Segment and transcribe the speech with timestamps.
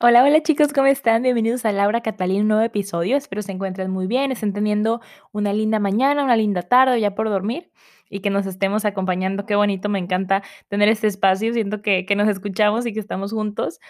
[0.00, 1.24] Hola, hola chicos, ¿cómo están?
[1.24, 3.16] Bienvenidos a Laura Catalina, un nuevo episodio.
[3.16, 5.00] Espero se encuentren muy bien, estén teniendo
[5.32, 7.72] una linda mañana, una linda tarde ya por dormir
[8.08, 9.44] y que nos estemos acompañando.
[9.44, 13.32] Qué bonito, me encanta tener este espacio, siento que, que nos escuchamos y que estamos
[13.32, 13.80] juntos.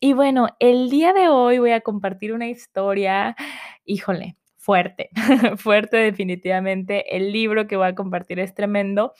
[0.00, 3.36] Y bueno, el día de hoy voy a compartir una historia,
[3.84, 5.10] híjole, fuerte,
[5.58, 7.14] fuerte definitivamente.
[7.14, 9.12] El libro que voy a compartir es tremendo.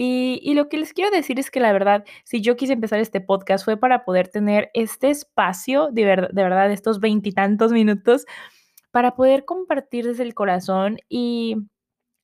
[0.00, 3.20] Y, lo que les quiero decir es que la verdad, si yo quise empezar este
[3.20, 8.24] podcast fue para poder tener este espacio, de, de verdad, estos veintitantos minutos,
[8.92, 11.56] para poder compartir desde el corazón y,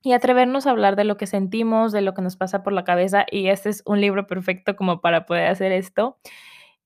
[0.05, 2.84] y atrevernos a hablar de lo que sentimos, de lo que nos pasa por la
[2.84, 3.27] cabeza.
[3.28, 6.16] Y este es un libro perfecto como para poder hacer esto.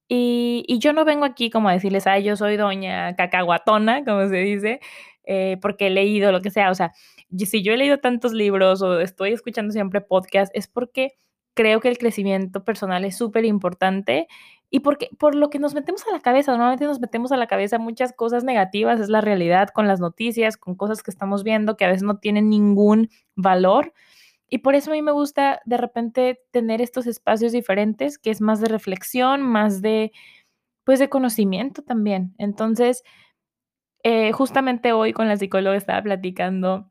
[0.08, 4.27] Y, y yo no vengo aquí como a decirles, ay, yo soy doña cacahuatona, como
[4.28, 4.80] se dice,
[5.25, 6.70] eh, porque he leído lo que sea.
[6.70, 6.92] O sea,
[7.37, 11.19] si yo he leído tantos libros o estoy escuchando siempre podcast, es porque
[11.55, 14.29] creo que el crecimiento personal es súper importante
[14.70, 17.47] y porque por lo que nos metemos a la cabeza, normalmente nos metemos a la
[17.47, 21.77] cabeza muchas cosas negativas, es la realidad con las noticias, con cosas que estamos viendo
[21.77, 23.92] que a veces no tienen ningún valor.
[24.48, 28.41] Y por eso a mí me gusta de repente tener estos espacios diferentes, que es
[28.41, 30.13] más de reflexión, más de,
[30.85, 32.35] pues, de conocimiento también.
[32.39, 33.03] Entonces,
[34.05, 36.91] eh, justamente hoy con la psicóloga estaba platicando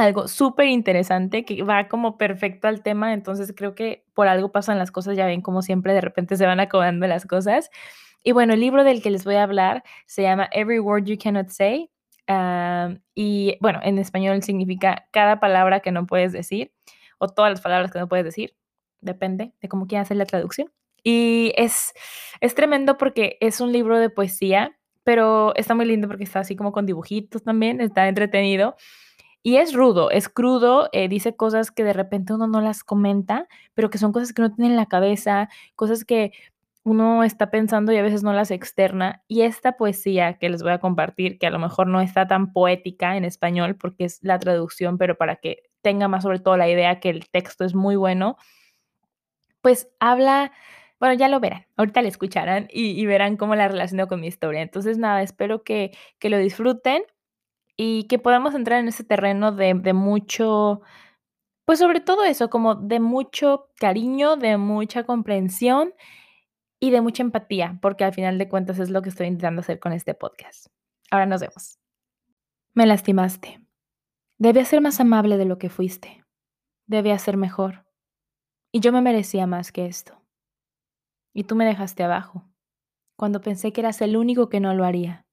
[0.00, 4.78] algo súper interesante que va como perfecto al tema, entonces creo que por algo pasan
[4.78, 7.70] las cosas, ya ven como siempre de repente se van acomodando las cosas.
[8.22, 11.16] Y bueno, el libro del que les voy a hablar se llama Every Word You
[11.22, 11.90] Cannot Say.
[12.28, 16.72] Ah, y bueno, en español significa cada palabra que no puedes decir
[17.18, 18.56] o todas las palabras que no puedes decir.
[19.00, 20.70] Depende de cómo quieras hacer la traducción.
[21.02, 21.92] Y es,
[22.40, 26.56] es tremendo porque es un libro de poesía, pero está muy lindo porque está así
[26.56, 28.76] como con dibujitos también, está entretenido.
[29.42, 33.48] Y es rudo, es crudo, eh, dice cosas que de repente uno no las comenta,
[33.74, 36.32] pero que son cosas que uno tiene en la cabeza, cosas que
[36.82, 39.22] uno está pensando y a veces no las externa.
[39.28, 42.52] Y esta poesía que les voy a compartir, que a lo mejor no está tan
[42.52, 46.68] poética en español porque es la traducción, pero para que tenga más sobre todo la
[46.68, 48.36] idea que el texto es muy bueno,
[49.62, 50.52] pues habla,
[50.98, 54.62] bueno, ya lo verán, ahorita le escucharán y, verán cómo la relaciono con mi historia.
[54.62, 57.02] Entonces, nada, espero que, que lo disfruten
[57.82, 60.82] y que podamos entrar en ese terreno de, mucho,
[61.64, 65.94] pues sobre todo eso, como de mucho cariño, de mucha comprensión
[66.78, 69.80] y de mucha empatía, porque al final de cuentas es lo que estoy intentando hacer
[69.80, 70.66] con este podcast.
[71.10, 71.78] Ahora nos vemos.
[72.74, 73.62] Me lastimaste.
[74.36, 76.22] Debía ser más amable de lo que fuiste.
[76.86, 77.86] Debía ser mejor.
[78.72, 80.20] Y yo me merecía más que esto.
[81.32, 82.44] Y tú me dejaste abajo,
[83.16, 85.24] cuando pensé que eras el único que no lo haría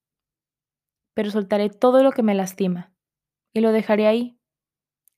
[1.17, 2.93] pero soltaré todo lo que me lastima
[3.51, 4.39] y lo dejaré ahí.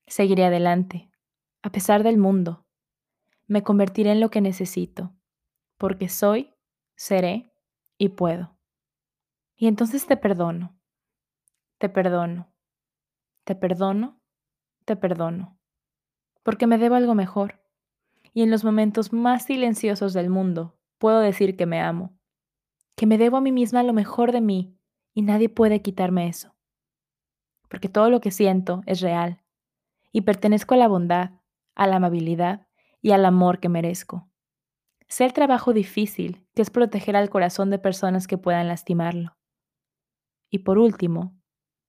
[0.07, 1.11] Seguiré adelante,
[1.61, 2.65] a pesar del mundo.
[3.47, 5.13] Me convertiré en lo que necesito,
[5.77, 6.55] porque soy,
[6.95, 7.51] seré
[7.97, 8.57] y puedo.
[9.57, 10.79] Y entonces te perdono,
[11.79, 12.49] te perdono,
[13.43, 14.21] te perdono,
[14.85, 15.59] te perdono,
[16.43, 17.61] porque me debo algo mejor.
[18.31, 22.17] Y en los momentos más silenciosos del mundo puedo decir que me amo,
[22.95, 24.78] que me debo a mí misma lo mejor de mí
[25.13, 26.55] y nadie puede quitarme eso.
[27.67, 29.43] Porque todo lo que siento es real
[30.11, 31.31] y pertenezco a la bondad,
[31.75, 32.67] a la amabilidad
[33.01, 34.29] y al amor que merezco.
[35.07, 39.37] Sé el trabajo difícil que es proteger al corazón de personas que puedan lastimarlo.
[40.49, 41.35] Y por último,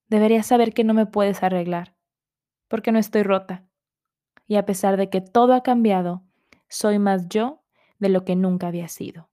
[0.07, 1.95] deberías saber que no me puedes arreglar,
[2.67, 3.65] porque no estoy rota.
[4.47, 6.23] Y a pesar de que todo ha cambiado,
[6.67, 7.63] soy más yo
[7.99, 9.30] de lo que nunca había sido.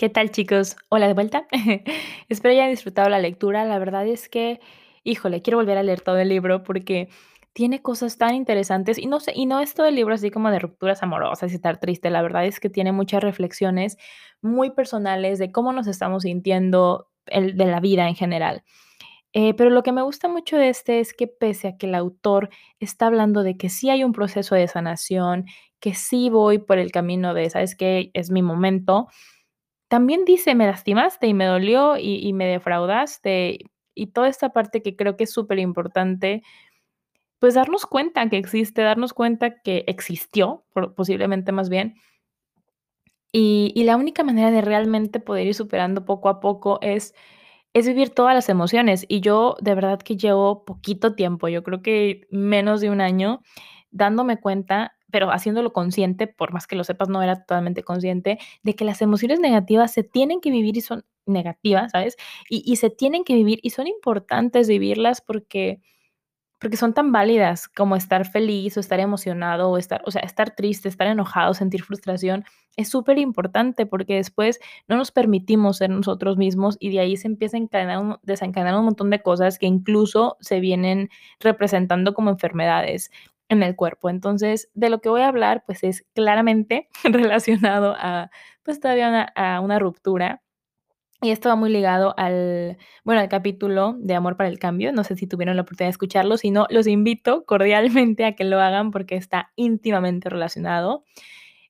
[0.00, 0.78] ¿Qué tal chicos?
[0.88, 1.46] Hola de vuelta.
[2.30, 3.66] Espero hayan disfrutado la lectura.
[3.66, 4.58] La verdad es que,
[5.04, 7.10] híjole, quiero volver a leer todo el libro porque
[7.52, 10.50] tiene cosas tan interesantes y no sé, y no es todo el libro así como
[10.50, 12.08] de rupturas amorosas y estar triste.
[12.08, 13.98] La verdad es que tiene muchas reflexiones
[14.40, 18.62] muy personales de cómo nos estamos sintiendo el, de la vida en general.
[19.34, 21.94] Eh, pero lo que me gusta mucho de este es que pese a que el
[21.94, 22.48] autor
[22.78, 25.44] está hablando de que sí hay un proceso de sanación,
[25.78, 28.10] que sí voy por el camino de, ¿sabes qué?
[28.14, 29.08] Es mi momento
[29.90, 33.58] también dice, me lastimaste y me dolió y, me defraudaste
[33.92, 36.44] y toda esta parte que creo que es súper importante,
[37.40, 40.64] pues darnos cuenta que existe, darnos cuenta que existió,
[40.94, 41.96] posiblemente más bien.
[43.32, 47.12] Y, y la única manera de realmente poder ir superando poco a poco es
[47.74, 49.04] es vivir todas las emociones.
[49.08, 53.42] Y yo de verdad que llevo poquito tiempo, yo creo que menos de un año,
[53.90, 58.74] dándome cuenta, pero haciéndolo consciente, por más que lo sepas, no era totalmente consciente, de
[58.74, 62.16] que las emociones negativas se tienen que vivir y son negativas, ¿sabes?
[62.48, 65.80] Y, y se tienen que vivir y son importantes vivirlas porque
[66.60, 70.54] porque son tan válidas como estar feliz o estar emocionado o estar, o sea, estar
[70.54, 72.44] triste, estar enojado, sentir frustración,
[72.76, 77.28] es súper importante porque después no nos permitimos ser nosotros mismos y de ahí se
[77.28, 81.08] empieza a encadenar, desencadenar un montón de cosas que incluso se vienen
[81.40, 83.10] representando como enfermedades
[83.50, 84.08] en el cuerpo.
[84.08, 88.30] Entonces, de lo que voy a hablar, pues es claramente relacionado a,
[88.62, 90.42] pues todavía a una ruptura
[91.22, 94.90] y esto va muy ligado al, bueno, al capítulo de Amor para el Cambio.
[94.92, 98.44] No sé si tuvieron la oportunidad de escucharlo, si no, los invito cordialmente a que
[98.44, 101.04] lo hagan porque está íntimamente relacionado.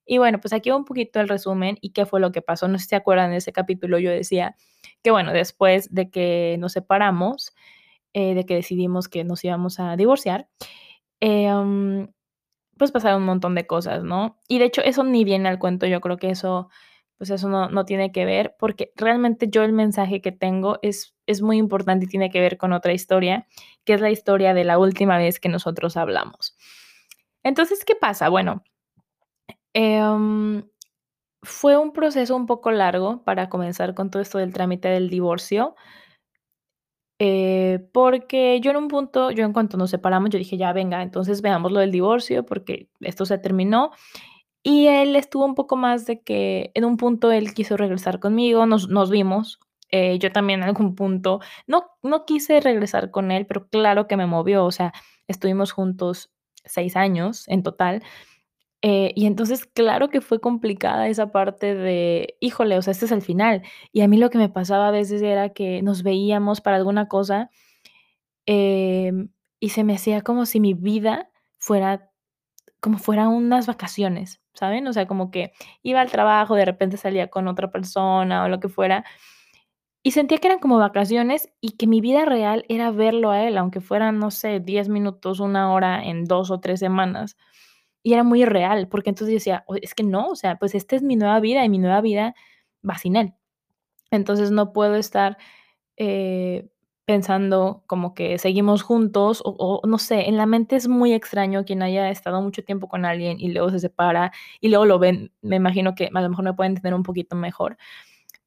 [0.07, 2.69] Y bueno, pues aquí un poquito el resumen y qué fue lo que pasó.
[2.69, 4.55] No sé si se acuerdan de ese capítulo, yo decía
[5.03, 7.53] que bueno, después de que nos separamos,
[8.13, 10.49] eh, de que decidimos que nos íbamos a divorciar,
[11.21, 12.09] em,
[12.79, 14.39] pues pasaron un montón de cosas, ¿no?
[14.49, 16.69] Y de hecho eso ni viene al cuento, yo creo que eso
[17.21, 21.43] pues eso no, tiene que ver, porque realmente yo el mensaje que tengo es, es
[21.43, 23.47] muy importante y tiene que ver con otra historia,
[23.85, 26.57] que es la historia de la última vez que nosotros hablamos.
[27.43, 28.31] Entonces, ¿qué pasa?
[28.31, 28.65] Bueno,
[29.75, 30.63] em,
[31.43, 35.77] fue un proceso un poco largo para comenzar con todo esto del trámite del divorcio.
[37.23, 41.03] Eh, porque yo en un punto, yo en cuanto nos separamos, yo dije, ya venga,
[41.03, 43.91] entonces veamos lo del divorcio, porque esto se terminó
[44.63, 48.67] y él estuvo un poco más de que en un punto él quiso regresar conmigo,
[48.67, 49.61] nos, nos vimos.
[49.91, 54.17] Eh, yo también en algún punto no, no quise regresar con él, pero claro que
[54.17, 54.65] me movió.
[54.65, 54.93] O sea,
[55.29, 56.31] estuvimos juntos
[56.65, 58.03] seis años en total.
[58.83, 63.13] Eh, y entonces, claro que fue complicada esa parte de, híjole, o sea, este es
[63.13, 63.63] el final.
[63.93, 67.09] Y a mí lo que me pasaba a veces era que nos veíamos para alguna
[67.09, 67.51] cosa
[68.47, 69.29] em,
[69.61, 72.11] y se me hacía como si mi vida fuera
[72.81, 74.41] como fuera unas vacaciones.
[74.55, 74.87] ¿saben?
[74.87, 75.53] O sea, como que
[75.83, 79.05] iba al trabajo, de repente salía con otra persona o lo que fuera.
[80.03, 83.59] Y sentía que eran como vacaciones y que mi vida real era verlo a él,
[83.59, 87.37] aunque fueran, no sé, 10 minutos, una hora en dos o tres semanas.
[88.03, 90.97] Y era muy real, porque entonces yo decía, es que no, o sea, pues esta
[90.97, 92.35] es mi nueva vida y mi nueva vida
[92.89, 93.35] va sin él.
[94.11, 95.39] Entonces no puedo estar
[95.97, 96.69] eh,
[97.07, 101.83] pensando como que seguimos juntos o, no sé, en la mente es muy extraño quien
[101.83, 105.57] haya estado mucho tiempo con alguien y luego se separa y luego lo ven, me
[105.57, 107.77] imagino que a lo mejor me pueden entender un poquito mejor.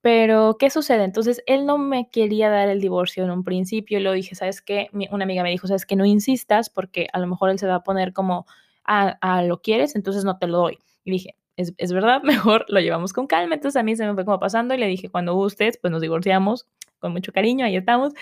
[0.02, 1.04] Pero, ¿qué sucede?
[1.06, 4.62] Entonces, él no me quería dar el divorcio en un principio y lo dije, ¿sabes
[4.62, 4.90] qué?
[5.12, 5.96] Una amiga me dijo, ¿sabes qué?
[5.96, 8.46] No insistas porque a lo mejor él se va a poner como,
[8.86, 10.80] ah, lo quieres, entonces no te lo doy.
[11.04, 13.56] Y dije, es, es, verdad, mejor lo llevamos con calma.
[13.56, 16.02] Entonces a mí se me fue como pasando y le dije, cuando gustes, pues nos
[16.02, 16.68] divorciamos
[17.00, 18.14] con mucho cariño, ahí estamos.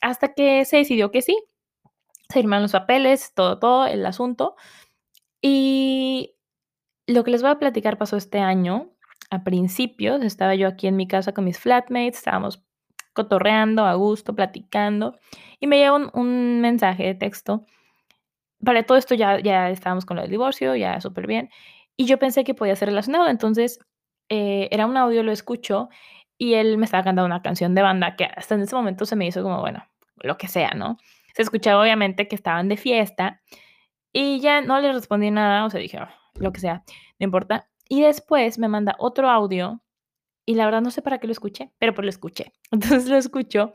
[0.00, 1.36] Hasta que se decidió que sí,
[2.28, 4.56] se firmaron los papeles, todo, todo el asunto.
[5.40, 6.34] Y
[7.06, 8.92] lo que les voy a platicar pasó este año.
[9.30, 12.62] A principios estaba yo aquí en mi casa con mis flatmates, estábamos
[13.12, 15.18] cotorreando a gusto, platicando,
[15.58, 17.66] y me llegó un, mensaje de texto.
[18.64, 21.50] Para todo esto ya, ya estábamos con lo del divorcio, ya súper bien,
[21.96, 23.78] y yo pensé que podía ser relacionado, entonces
[24.28, 25.88] eh, era un audio, lo escucho,
[26.38, 29.16] y él me estaba cantando una canción de banda que hasta en ese momento se
[29.16, 29.84] me hizo como, bueno,
[30.16, 30.96] lo que sea, ¿no?
[31.34, 33.42] Se escuchaba obviamente que estaban de fiesta
[34.12, 36.84] y ya no le respondí nada, o sea, dije, ah, lo que sea,
[37.18, 37.68] no importa.
[37.88, 39.82] Y después me manda otro audio
[40.46, 42.52] y la verdad no sé para qué lo escuché, pero pues lo escuché.
[42.70, 43.72] Entonces lo escucho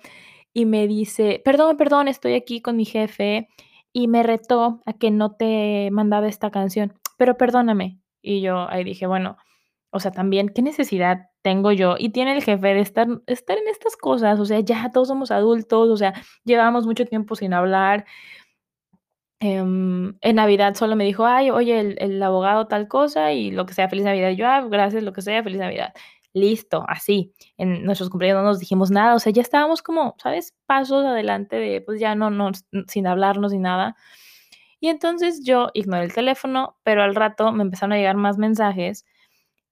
[0.54, 3.50] y me dice, perdón, perdón, estoy aquí con mi jefe
[3.94, 8.00] y me retó a que no te mandaba esta canción, pero perdóname.
[8.22, 9.38] Y yo ahí dije, bueno,
[9.92, 11.96] o sea, también, ¿qué necesidad tengo yo?
[12.00, 15.32] Y tiene el jefe de estar, estar en estas cosas, o sea, ya todos somos
[15.32, 18.06] adultos, o sea, llevamos mucho tiempo sin hablar.
[19.40, 23.74] Em, en Navidad solo me dijo, ay, oye, el, abogado tal cosa y lo que
[23.74, 24.32] sea, feliz Navidad.
[24.32, 25.94] yo, ah, gracias, lo que sea, feliz Navidad.
[26.34, 27.34] Listo, así.
[27.58, 30.56] En nuestros cumpleaños no nos dijimos nada, o sea, ya estábamos como, ¿sabes?
[30.66, 32.52] Pasos adelante de, pues ya no, no,
[32.88, 33.96] sin hablarnos ni nada.
[34.80, 39.06] Y entonces yo ignoré el teléfono, pero al rato me empezaron a llegar más mensajes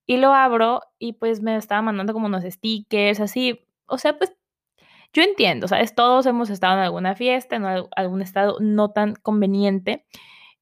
[0.05, 3.61] y lo abro y pues me estaba mandando como unos stickers, así.
[3.87, 4.33] O sea, pues
[5.13, 5.95] yo entiendo, ¿sabes?
[5.95, 10.05] Todos hemos estado en alguna fiesta, en algún estado no tan conveniente.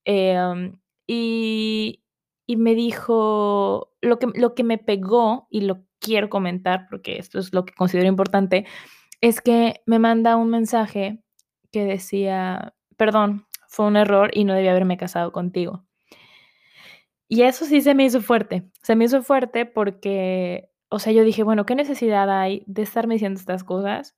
[0.06, 2.04] Em, y,
[2.48, 7.40] y, me dijo, lo que, lo que me pegó, y lo quiero comentar porque esto
[7.40, 8.66] es lo que considero importante,
[9.22, 11.22] es que me manda un mensaje
[11.72, 15.86] que decía, perdón, fue un error y no debía haberme casado contigo.
[17.28, 21.24] Y eso sí se me hizo fuerte, se me hizo fuerte porque, o sea, yo
[21.24, 24.16] dije, bueno, ¿qué necesidad hay de estarme diciendo estas cosas?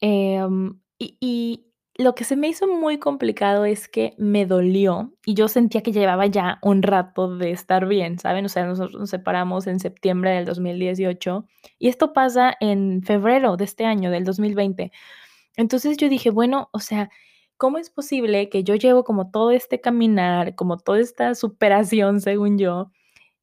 [0.00, 5.34] Em, y, y lo que se me hizo muy complicado es que me dolió y
[5.34, 8.44] yo sentía que llevaba ya un rato de estar bien, ¿saben?
[8.44, 11.46] O sea, nosotros nos separamos en septiembre del 2018
[11.78, 14.92] y esto pasa en febrero de este año, del 2020.
[15.56, 17.10] Entonces yo dije, bueno, o sea,
[17.56, 22.58] ¿cómo es posible que yo llevo como todo este caminar, como toda esta superación, según
[22.58, 22.90] yo,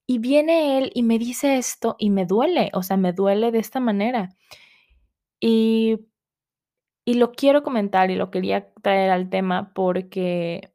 [0.07, 3.59] y viene él y me dice esto y me duele, o sea, me duele de
[3.59, 4.29] esta manera?
[5.39, 5.99] Y
[7.05, 10.71] y lo quiero comentar y lo quería traer al tema porque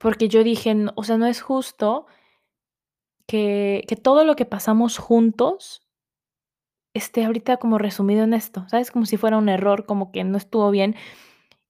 [0.00, 2.06] porque yo dije, o sea, no es justo
[3.26, 5.82] que que todo lo que pasamos juntos
[6.94, 8.90] esté ahorita como resumido en esto, ¿sabes?
[8.90, 10.94] Como si fuera un error, como que no estuvo bien.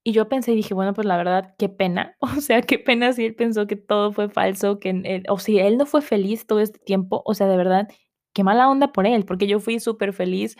[0.04, 2.16] Y yo pensé y dije, bueno, pues la verdad, qué pena.
[2.38, 5.78] O sea, qué pena si él pensó que todo fue falso, que o si él
[5.78, 7.22] no fue feliz todo este tiempo.
[7.26, 7.88] O sea, de verdad,
[8.34, 10.56] qué mala onda por él, porque yo fui súper feliz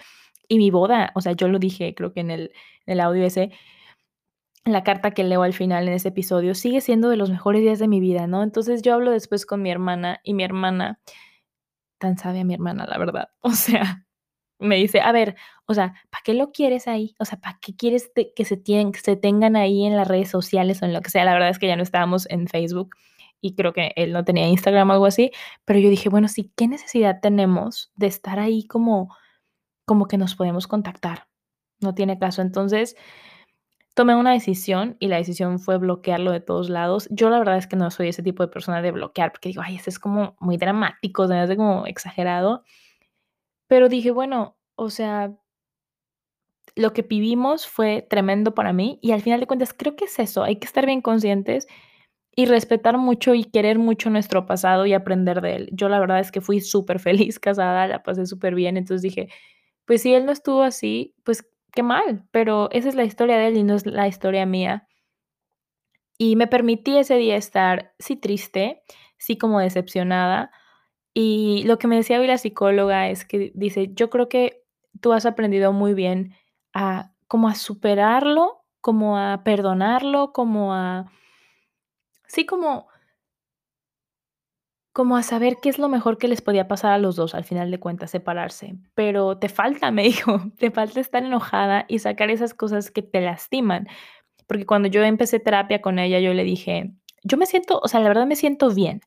[0.48, 2.52] y mi boda, o sea, yo lo dije, creo que en el,
[2.86, 3.50] en el audio ese,
[4.64, 7.78] la carta que leo al final en ese episodio, sigue siendo de los mejores días
[7.78, 8.42] de mi vida, ¿no?
[8.42, 11.00] Entonces yo hablo después con mi hermana y mi hermana,
[11.98, 14.06] tan sabia mi hermana, la verdad, o sea,
[14.58, 15.34] me dice, a ver,
[15.66, 17.14] o sea, ¿para qué lo quieres ahí?
[17.18, 20.82] O sea, ¿para qué quieres que, se que se tengan ahí en las redes sociales
[20.82, 21.24] o en lo que sea?
[21.24, 22.94] La verdad es que ya no estábamos en Facebook
[23.40, 25.32] y creo que él no tenía Instagram o algo así,
[25.64, 29.14] pero yo dije, bueno, sí, ¿qué necesidad tenemos de estar ahí como,
[29.92, 31.28] como que nos podemos contactar?
[31.82, 32.40] No tiene caso.
[32.40, 32.96] Entonces,
[33.94, 37.08] tomé una decisión y la decisión fue bloquearlo de todos lados.
[37.10, 39.60] Yo la verdad es que no soy ese tipo de persona de bloquear, porque digo,
[39.62, 42.62] ay, ese es como muy dramático, se me hace como exagerado.
[43.66, 45.36] Pero dije, bueno, o sea,
[46.74, 50.18] lo que vivimos fue tremendo para mí y al final de cuentas creo que es
[50.18, 51.66] eso, hay que estar bien conscientes
[52.34, 55.68] y respetar mucho y querer mucho nuestro pasado y aprender de él.
[55.72, 59.28] Yo la verdad es que fui súper feliz casada, la pasé súper bien, entonces dije,
[59.84, 63.48] pues si él no estuvo así, pues qué mal, pero esa es la historia de
[63.48, 64.88] él y no es la historia mía.
[66.18, 68.82] Y me permití ese día estar, sí triste,
[69.18, 70.50] sí como decepcionada,
[71.14, 74.64] y lo que me decía hoy la psicóloga es que dice, yo creo que
[75.00, 76.34] tú has aprendido muy bien
[76.72, 81.10] a como a superarlo, como a perdonarlo, como a
[82.26, 82.88] sí, como
[84.92, 87.44] como a saber qué es lo mejor que les podía pasar a los dos al
[87.44, 88.76] final de cuentas, separarse.
[88.94, 93.20] Pero te falta, me dijo, te falta estar enojada y sacar esas cosas que te
[93.20, 93.88] lastiman.
[94.46, 96.92] Porque cuando yo empecé terapia con ella, yo le dije,
[97.24, 99.00] yo me siento, o sea, la verdad me siento bien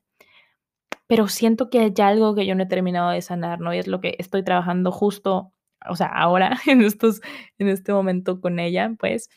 [1.06, 3.72] pero siento que hay algo que yo no he terminado de sanar, ¿no?
[3.74, 5.52] Y es lo que estoy trabajando justo,
[5.88, 7.20] o sea, ahora, en, estos,
[7.58, 9.30] en este momento con ella, pues.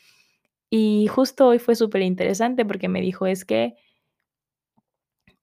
[0.70, 3.74] Y justo hoy fue súper interesante porque me dijo, es que,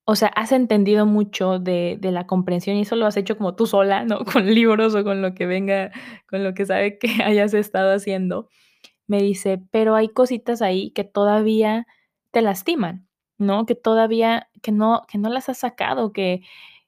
[0.09, 3.55] o sea, has entendido mucho de, de, la comprensión y eso lo has hecho como
[3.55, 4.19] tú sola, ¿no?
[4.25, 5.91] Con libros o con lo que venga,
[6.29, 8.47] con lo que sabe que hayas estado haciendo.
[9.07, 11.87] Me dice, pero hay cositas ahí que todavía
[12.31, 13.07] te lastiman.
[13.37, 13.65] ¿no?
[13.65, 16.41] Que todavía, que no, que no las has sacado, que,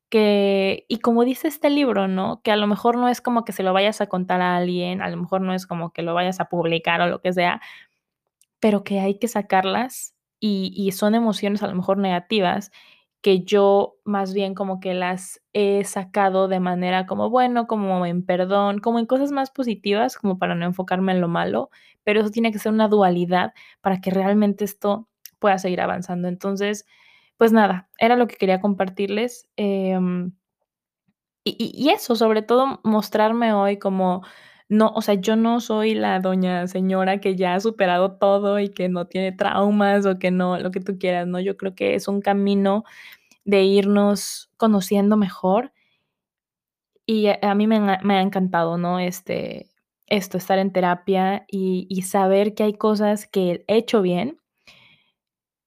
[0.09, 2.41] que, y como dice este libro, ¿no?
[2.41, 5.01] Que a lo mejor no es como que se lo vayas a contar a alguien,
[5.01, 7.61] a lo mejor no es como que lo vayas a publicar o lo que sea,
[8.59, 12.71] pero que hay que sacarlas y, y son emociones a lo mejor negativas
[13.21, 18.25] que yo más bien como que las he sacado de manera como bueno, como en
[18.25, 21.69] perdón, como en cosas más positivas, como para no enfocarme en lo malo,
[22.03, 25.07] pero eso tiene que ser una dualidad para que realmente esto
[25.39, 26.27] pueda seguir avanzando.
[26.27, 26.85] Entonces,
[27.38, 29.47] pues nada, era lo que quería compartirles.
[29.57, 30.33] Em,
[31.43, 34.23] y, y, eso, sobre todo mostrarme hoy como,
[34.69, 38.69] no, o sea, yo no soy la doña señora que ya ha superado todo y
[38.69, 41.39] que no tiene traumas o que no, lo que tú quieras, ¿no?
[41.39, 42.83] Yo creo que es un camino
[43.45, 45.73] de irnos conociendo mejor.
[47.05, 48.99] Y a, mí me, ha encantado, ¿no?
[48.99, 49.67] Este,
[50.07, 54.39] esto, estar en terapia y, y saber que hay cosas que he hecho bien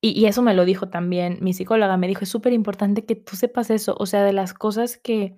[0.04, 3.36] y, eso me lo dijo también mi psicóloga, me dijo, es súper importante que tú
[3.36, 5.36] sepas eso, o sea, de las cosas que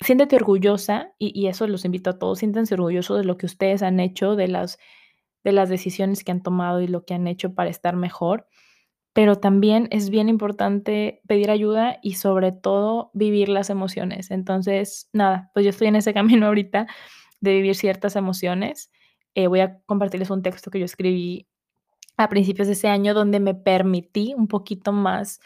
[0.00, 3.82] siéntete orgullosa, y, y, eso los invito a todos, siéntense orgullosos de lo que ustedes
[3.82, 4.78] han hecho, de las,
[5.44, 8.46] de las decisiones que han tomado y lo que han hecho para estar mejor,
[9.14, 14.32] pero también es bien importante pedir ayuda y sobre todo vivir las emociones.
[14.32, 16.88] Entonces, nada, pues yo estoy en ese camino ahorita
[17.40, 18.90] de vivir ciertas emociones.
[19.34, 21.48] Eh, voy a compartirles un texto que yo escribí
[22.16, 25.40] a principios de ese año donde me permití un poquito más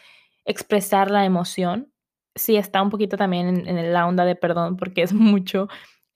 [0.45, 1.91] expresar la emoción.
[2.39, 5.67] Sí, está un poquito también en, la onda de perdón porque es mucho,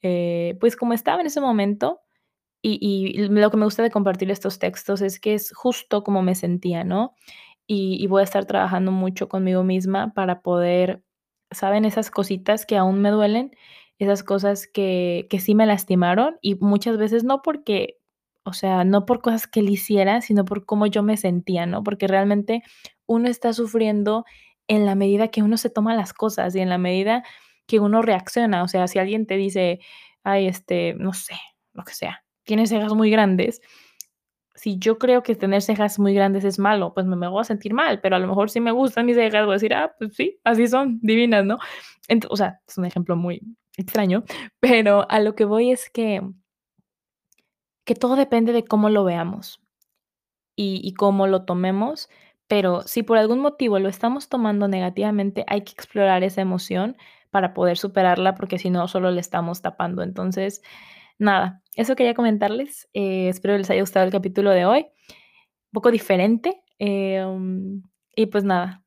[0.02, 2.00] eh, pues como estaba en ese momento,
[2.66, 6.34] y, lo que me gusta de compartir estos textos es que es justo como me
[6.34, 7.14] sentía, ¿no?
[7.68, 11.04] Y, y voy a estar trabajando mucho conmigo misma para poder,
[11.52, 11.86] ¿saben?
[11.86, 13.52] Esas cositas que aún me duelen,
[14.00, 17.98] esas cosas que, que sí me lastimaron y muchas veces no porque,
[18.46, 21.84] o sea, no por cosas que él hiciera, sino por cómo yo me sentía, ¿no?
[21.84, 22.64] Porque realmente
[23.08, 24.24] uno está sufriendo
[24.68, 27.24] en la medida que uno se toma las cosas y en la medida
[27.68, 28.64] que uno reacciona.
[28.64, 29.80] O sea, si alguien te dice,
[30.24, 31.36] ay, este, no sé,
[31.74, 33.62] lo que sea, tienes cejas muy grandes,
[34.56, 37.74] si yo creo que tener cejas muy grandes es malo, pues me, voy a sentir
[37.74, 40.16] mal, pero a lo mejor si me gustan mis cejas, voy a decir, ah, pues
[40.16, 41.58] sí, así son, divinas, ¿no?
[42.30, 43.42] o sea, es un ejemplo muy
[43.78, 44.24] extraño,
[44.60, 46.22] pero a lo que voy es que,
[47.86, 49.60] que todo depende de cómo lo veamos
[50.56, 52.10] y, y cómo lo tomemos,
[52.48, 56.98] pero si por algún motivo lo estamos tomando negativamente, hay que explorar esa emoción
[57.32, 60.04] para poder superarla, porque si no, solo le estamos tapando.
[60.04, 60.62] Entonces,
[61.18, 62.90] nada, eso quería comentarles.
[62.94, 64.82] Eh, espero les haya gustado el capítulo de hoy.
[64.82, 66.62] Un poco diferente.
[66.80, 67.82] Em,
[68.16, 68.84] y pues nada,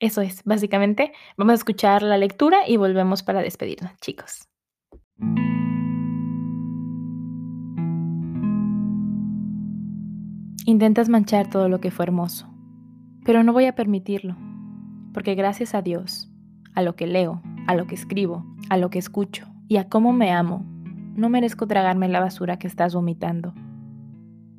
[0.00, 1.12] eso es, básicamente.
[1.36, 4.51] Vamos a escuchar la lectura y volvemos para despedirnos, chicos.
[10.64, 12.46] Intentas manchar todo lo que fue hermoso,
[13.24, 14.36] pero no voy a permitirlo,
[15.12, 16.32] porque gracias a Dios,
[16.72, 20.12] a lo que leo, a lo que escribo, a lo que escucho y a cómo
[20.12, 20.64] me amo,
[21.16, 23.54] no merezco tragarme la basura que estás vomitando.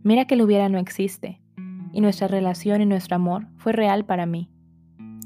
[0.03, 1.41] Mira que lo hubiera no existe,
[1.93, 4.49] y nuestra relación y nuestro amor fue real para mí.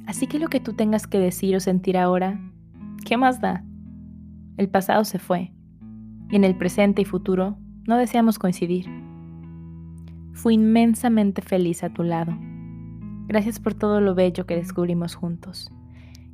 [0.06, 2.40] Así que lo que tú tengas que decir o sentir ahora,
[3.04, 3.66] ¿qué más da?
[4.58, 5.52] El pasado se fue,
[6.30, 7.58] y en el presente y futuro
[7.88, 9.07] no deseamos coincidir.
[10.38, 12.38] Fui inmensamente feliz a tu lado.
[13.28, 15.72] Gracias por todo lo bello que descubrimos juntos.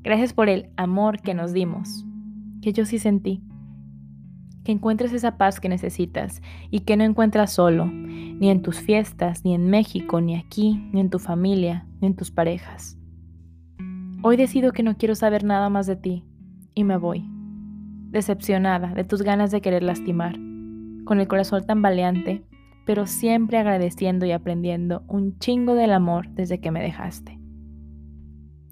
[0.04, 2.06] Gracias por el amor que nos dimos,
[2.62, 3.42] que yo sí sentí
[4.64, 6.42] que encuentres esa paz que necesitas
[6.72, 11.02] y que no encuentras solo, ni en tus fiestas, ni en México, ni aquí, ni
[11.02, 12.98] en tu familia, ni en tus parejas.
[14.22, 16.24] Hoy decido que no quiero saber nada más de ti
[16.74, 17.26] y me voy,
[18.10, 20.36] decepcionada de tus ganas de querer lastimar,
[21.04, 22.46] con el corazón tan valiente,
[22.86, 27.40] pero siempre agradeciendo y aprendiendo un chingo del amor desde que me dejaste.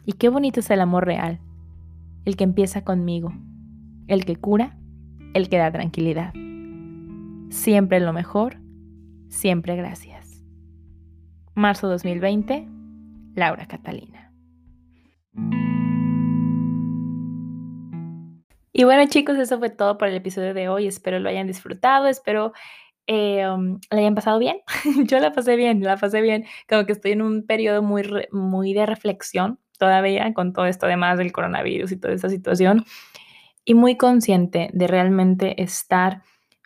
[0.05, 1.39] Y qué bonito es el amor real,
[2.25, 3.33] el que empieza conmigo,
[4.07, 4.77] el que cura
[5.33, 6.33] el que da tranquilidad.
[7.49, 8.57] Siempre lo mejor,
[9.29, 10.43] siempre gracias.
[11.53, 12.67] Marzo 2020,
[13.35, 14.31] Laura Catalina.
[18.73, 20.87] Y bueno chicos, eso fue todo por el episodio de hoy.
[20.87, 22.53] Espero lo hayan disfrutado, espero
[23.13, 24.57] eh, um, hayan pasado bien.
[25.07, 26.45] Yo la pasé bien, la pasé bien.
[26.69, 31.17] Como que estoy en un periodo muy, muy de reflexión todavía con todo esto además
[31.17, 32.85] del coronavirus y toda esta situación
[33.65, 36.21] y muy consciente de realmente estar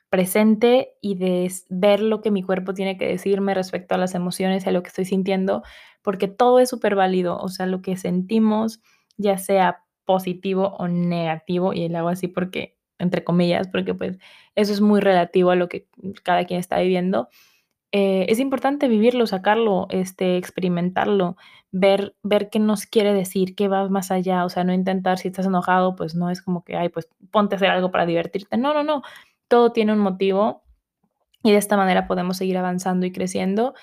[0.09, 4.65] presente y de ver lo que mi cuerpo tiene que decirme respecto a las emociones
[4.65, 5.63] y a lo que estoy sintiendo,
[6.01, 8.81] porque todo es súper válido, o sea, lo que sentimos,
[9.17, 14.17] ya sea positivo o negativo, y lo hago así porque, entre comillas, porque pues
[14.55, 15.87] eso es muy relativo a lo que
[16.23, 17.29] cada quien está viviendo,
[17.91, 21.37] eh, es importante vivirlo, sacarlo, este, experimentarlo,
[21.71, 25.29] ver, ver qué nos quiere decir, qué va más allá, o sea, no intentar si
[25.29, 28.57] estás enojado, pues no es como que, ay, pues ponte a hacer algo para divertirte,
[28.57, 29.01] no, no, no,
[29.47, 30.63] todo tiene un motivo
[31.43, 33.75] y de esta manera podemos seguir avanzando y creciendo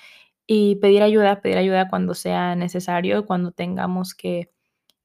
[0.45, 4.51] y pedir ayuda, pedir ayuda cuando sea necesario, cuando tengamos que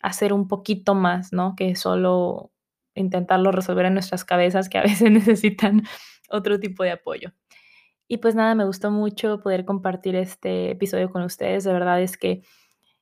[0.01, 1.55] hacer un poquito más, ¿no?
[1.57, 2.51] Que solo
[2.99, 5.83] intentarlo resolver en nuestras cabezas que a veces necesitan
[6.31, 7.33] otro tipo de apoyo.
[8.09, 11.65] Y pues nada, me gustó mucho poder compartir este episodio con ustedes.
[11.65, 12.43] De verdad es que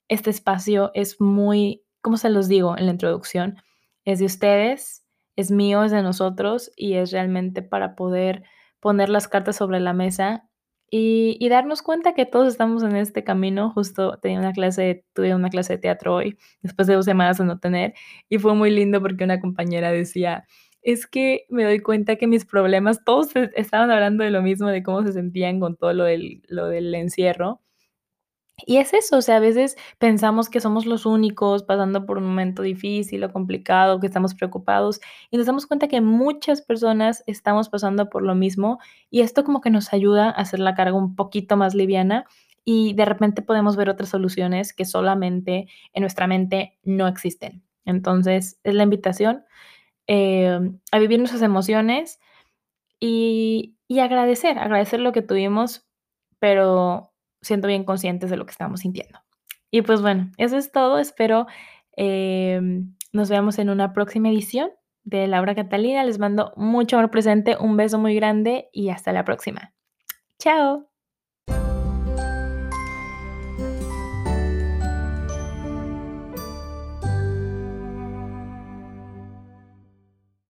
[0.08, 3.56] este espacio es muy, como se los digo en la introducción,
[4.04, 5.04] es de ustedes,
[5.36, 8.44] es mío, es de nosotros y es realmente para poder
[8.80, 10.48] poner las cartas sobre la mesa
[10.90, 13.70] y, darnos cuenta que todos estamos en este camino.
[13.70, 17.44] Justo tenía una clase, tuve una clase de teatro hoy, después de dos semanas de
[17.44, 17.94] no tener,
[18.28, 20.46] y fue muy lindo porque una compañera decía,
[20.82, 24.82] es que me doy cuenta que mis problemas, todos estaban hablando de lo mismo, de
[24.82, 27.60] cómo se sentían con todo lo del, lo del encierro.
[28.64, 32.24] Y es eso, o sea, a veces pensamos que somos los únicos pasando por un
[32.24, 37.68] momento difícil o complicado, que estamos preocupados y nos damos cuenta que muchas personas estamos
[37.68, 38.78] pasando por lo mismo
[39.10, 42.24] y esto como que nos ayuda a hacer la carga un poquito más liviana
[42.64, 47.62] y de repente podemos ver otras soluciones que solamente en nuestra mente no existen.
[47.84, 49.44] Entonces, es la invitación
[50.06, 52.20] Em, a vivir nuestras emociones
[53.00, 55.84] y, y, agradecer, agradecer lo que tuvimos,
[56.38, 59.20] pero siendo bien conscientes de lo que estamos sintiendo.
[59.70, 60.98] Y pues bueno, eso es todo.
[60.98, 61.46] Espero
[61.96, 62.60] eh,
[63.12, 64.70] nos veamos en una próxima edición
[65.04, 66.04] de Laura Catalina.
[66.04, 69.72] Les mando mucho amor presente, un beso muy grande y hasta la próxima.
[70.38, 70.95] Chao.